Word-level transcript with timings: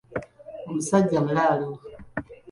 Omusajja 0.67 1.19
mulaalo. 1.25 1.67